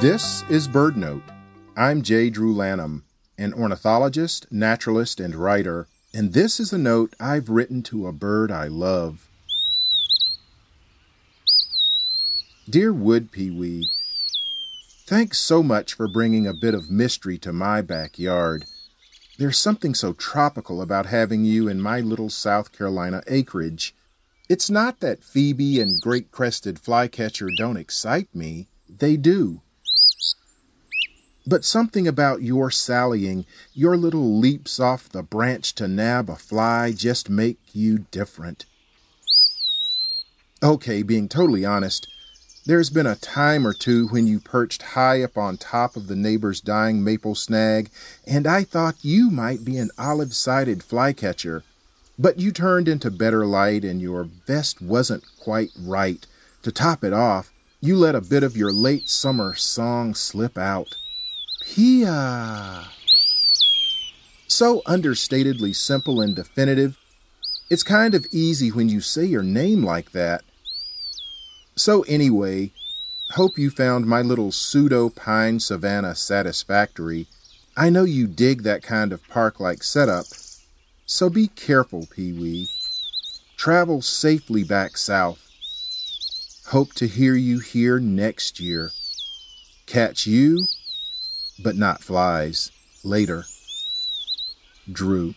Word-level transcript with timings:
This 0.00 0.44
is 0.48 0.68
BirdNote. 0.68 1.24
I'm 1.76 2.02
J. 2.02 2.30
Drew 2.30 2.54
Lanham, 2.54 3.02
an 3.36 3.52
ornithologist, 3.52 4.46
naturalist, 4.48 5.18
and 5.18 5.34
writer, 5.34 5.88
and 6.14 6.34
this 6.34 6.60
is 6.60 6.72
a 6.72 6.78
note 6.78 7.16
I've 7.18 7.48
written 7.48 7.82
to 7.82 8.06
a 8.06 8.12
bird 8.12 8.52
I 8.52 8.68
love. 8.68 9.28
Dear 12.70 12.92
Wood 12.92 13.32
Pewee, 13.32 13.90
thanks 15.04 15.38
so 15.38 15.64
much 15.64 15.94
for 15.94 16.06
bringing 16.06 16.46
a 16.46 16.54
bit 16.54 16.74
of 16.74 16.92
mystery 16.92 17.36
to 17.38 17.52
my 17.52 17.82
backyard. 17.82 18.66
There's 19.36 19.58
something 19.58 19.96
so 19.96 20.12
tropical 20.12 20.80
about 20.80 21.06
having 21.06 21.44
you 21.44 21.66
in 21.66 21.80
my 21.80 21.98
little 21.98 22.30
South 22.30 22.70
Carolina 22.70 23.24
acreage. 23.26 23.96
It's 24.48 24.70
not 24.70 25.00
that 25.00 25.24
Phoebe 25.24 25.80
and 25.80 26.00
great 26.00 26.30
crested 26.30 26.78
flycatcher 26.78 27.48
don't 27.56 27.76
excite 27.76 28.32
me, 28.32 28.68
they 28.88 29.16
do. 29.16 29.60
But 31.48 31.64
something 31.64 32.06
about 32.06 32.42
your 32.42 32.70
sallying, 32.70 33.46
your 33.72 33.96
little 33.96 34.38
leaps 34.38 34.78
off 34.78 35.08
the 35.08 35.22
branch 35.22 35.74
to 35.76 35.88
nab 35.88 36.28
a 36.28 36.36
fly 36.36 36.92
just 36.92 37.30
make 37.30 37.56
you 37.72 38.00
different. 38.10 38.66
Okay, 40.62 41.02
being 41.02 41.26
totally 41.26 41.64
honest, 41.64 42.06
there's 42.66 42.90
been 42.90 43.06
a 43.06 43.16
time 43.16 43.66
or 43.66 43.72
two 43.72 44.08
when 44.08 44.26
you 44.26 44.40
perched 44.40 44.82
high 44.92 45.22
up 45.22 45.38
on 45.38 45.56
top 45.56 45.96
of 45.96 46.06
the 46.06 46.16
neighbor's 46.16 46.60
dying 46.60 47.02
maple 47.02 47.34
snag, 47.34 47.88
and 48.26 48.46
I 48.46 48.62
thought 48.62 48.96
you 49.02 49.30
might 49.30 49.64
be 49.64 49.78
an 49.78 49.88
olive 49.96 50.34
sided 50.34 50.82
flycatcher. 50.84 51.62
But 52.18 52.38
you 52.38 52.52
turned 52.52 52.88
into 52.88 53.10
better 53.10 53.46
light, 53.46 53.86
and 53.86 54.02
your 54.02 54.24
vest 54.24 54.82
wasn't 54.82 55.24
quite 55.40 55.70
right. 55.80 56.26
To 56.64 56.70
top 56.70 57.02
it 57.02 57.14
off, 57.14 57.50
you 57.80 57.96
let 57.96 58.14
a 58.14 58.20
bit 58.20 58.42
of 58.42 58.54
your 58.54 58.70
late 58.70 59.08
summer 59.08 59.54
song 59.54 60.14
slip 60.14 60.58
out. 60.58 60.96
Pia. 61.74 62.10
Uh, 62.10 62.84
so 64.46 64.80
understatedly 64.86 65.76
simple 65.76 66.20
and 66.20 66.34
definitive. 66.34 66.98
It's 67.68 67.82
kind 67.82 68.14
of 68.14 68.26
easy 68.32 68.72
when 68.72 68.88
you 68.88 69.00
say 69.00 69.26
your 69.26 69.42
name 69.42 69.84
like 69.84 70.12
that. 70.12 70.42
So, 71.76 72.02
anyway, 72.02 72.72
hope 73.34 73.58
you 73.58 73.70
found 73.70 74.06
my 74.06 74.22
little 74.22 74.50
pseudo 74.50 75.10
pine 75.10 75.60
savanna 75.60 76.14
satisfactory. 76.14 77.26
I 77.76 77.90
know 77.90 78.04
you 78.04 78.26
dig 78.26 78.62
that 78.62 78.82
kind 78.82 79.12
of 79.12 79.28
park 79.28 79.60
like 79.60 79.82
setup. 79.82 80.24
So 81.04 81.28
be 81.28 81.48
careful, 81.48 82.06
Pee 82.10 82.32
Wee. 82.32 82.68
Travel 83.56 84.00
safely 84.00 84.64
back 84.64 84.96
south. 84.96 85.46
Hope 86.68 86.94
to 86.94 87.06
hear 87.06 87.34
you 87.34 87.60
here 87.60 88.00
next 88.00 88.58
year. 88.58 88.90
Catch 89.86 90.26
you 90.26 90.66
but 91.58 91.76
not 91.76 92.02
flies, 92.02 92.70
later. 93.04 93.44
Drew. 94.90 95.34